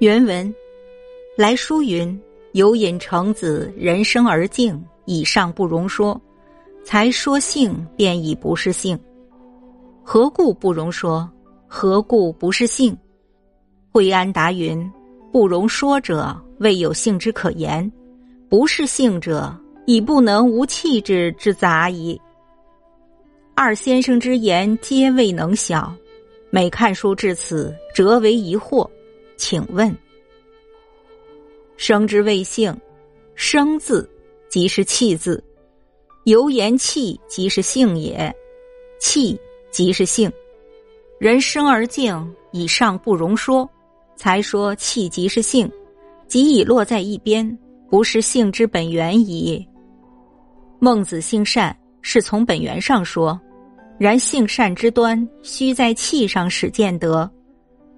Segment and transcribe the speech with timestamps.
[0.00, 0.52] 原文
[1.36, 2.20] 来书云
[2.52, 6.20] ：“有引成子，人生而静，以上不容说。
[6.82, 8.98] 才说性，便已不是性。
[10.02, 11.30] 何故不容说？
[11.68, 12.96] 何故不是性？”
[13.92, 14.90] 惠安答云
[15.32, 17.88] ：“不容说者，未有性之可言；
[18.48, 19.56] 不是性者，
[19.86, 22.20] 已不能无气质之杂矣。”
[23.54, 25.94] 二先生之言，皆未能晓。
[26.50, 28.88] 每看书至此，辄为疑惑。
[29.36, 29.96] 请问：
[31.76, 32.74] 生之谓性，
[33.34, 34.08] 生字
[34.48, 35.42] 即是气字，
[36.24, 38.34] 由言气即是性也，
[39.00, 39.38] 气
[39.70, 40.32] 即是性。
[41.18, 43.68] 人生而静，以上不容说，
[44.16, 45.70] 才说气即是性，
[46.28, 49.66] 即已落在一边，不是性之本源矣。
[50.78, 53.40] 孟子性善，是从本源上说，
[53.98, 57.30] 然性善之端，须在气上使见得。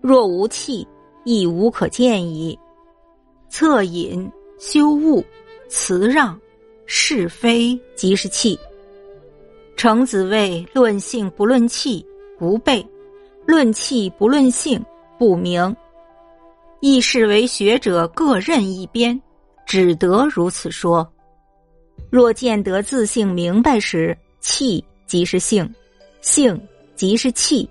[0.00, 0.86] 若无气，
[1.24, 2.58] 亦无可见矣。
[3.50, 5.22] 恻隐、羞恶、
[5.68, 6.38] 辞让、
[6.86, 8.58] 是非，即是气。
[9.76, 12.04] 程子谓：论性不论气，
[12.38, 12.84] 不备；
[13.46, 14.84] 论气不论性，
[15.18, 15.74] 不明。
[16.80, 19.20] 亦是为学者各任一边，
[19.66, 21.06] 只得如此说。
[22.10, 25.68] 若见得自性明白时，气即是性，
[26.22, 26.60] 性
[26.94, 27.68] 即是气，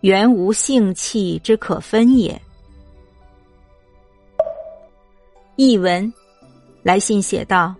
[0.00, 2.40] 原无性气之可分也。
[5.60, 6.14] 译文：
[6.84, 7.74] 来信写道：“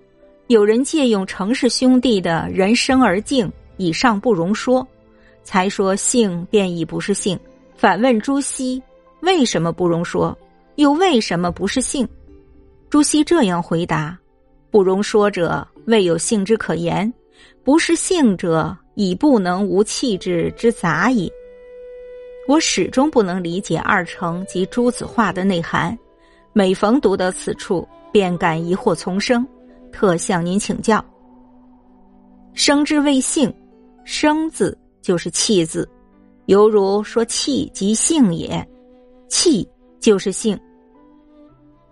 [0.49, 4.85] 有人借用程氏兄弟的人生而敬，以上不容说，
[5.45, 7.39] 才说性便已不是性。
[7.77, 8.83] 反问朱熹：
[9.21, 10.37] 为什么不容说？
[10.75, 12.05] 又为什么不是性？
[12.91, 14.19] 朱熹这样回答：
[14.73, 17.09] 不容说者，未有性之可言；
[17.63, 21.31] 不是性者，已不能无气质之杂矣。
[22.49, 25.97] 我始终不能理解二程及朱子话的内涵。”
[26.59, 29.47] 每逢读到此处，便感疑惑丛生，
[29.93, 31.05] 特向您请教。
[32.53, 33.55] 生之谓性，
[34.05, 35.89] 生字就是气字，
[36.47, 38.69] 犹如说气即性也，
[39.29, 39.65] 气
[40.01, 40.59] 就是性。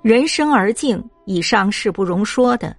[0.03, 2.77] 人生而静，以上是不容说的。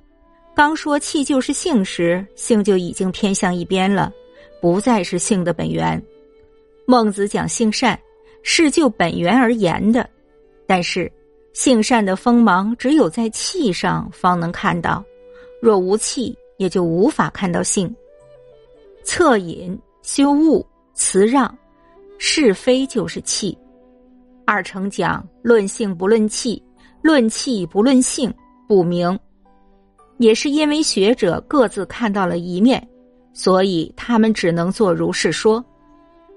[0.54, 4.12] 刚说气就是性时，性就已经偏向一边了，
[4.62, 6.04] 不再是性的本源。
[6.86, 7.98] 孟子讲性善，
[8.44, 10.06] 是就本源而言的，
[10.68, 11.09] 但是。
[11.59, 15.03] 性善的锋芒，只有在气上方能看到；
[15.59, 17.91] 若无气，也就无法看到性。
[19.03, 20.63] 恻隐、修物、
[20.94, 21.51] 辞让、
[22.19, 23.57] 是非，就是气。
[24.45, 26.62] 二程讲论性不论气，
[27.01, 28.31] 论气不论性，
[28.68, 29.19] 不明。
[30.19, 32.88] 也是因为学者各自看到了一面，
[33.34, 35.66] 所以他们只能做如是说。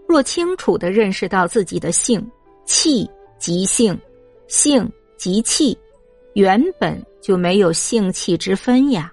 [0.08, 2.26] 若清楚的认识到自己的性，
[2.64, 3.06] 气
[3.38, 3.94] 即性，
[4.48, 4.90] 性。
[5.20, 5.76] 集气，
[6.32, 9.12] 原本就没有性气之分呀。